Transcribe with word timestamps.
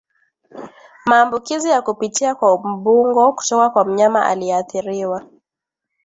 maambukizi 1.05 1.69
ya 1.69 1.81
kupitia 1.81 2.35
kwa 2.35 2.57
mbungo 2.67 3.33
kutoka 3.33 3.69
kwa 3.69 3.85
mnyama 3.85 4.25
aliyeathiriwa 4.25 5.23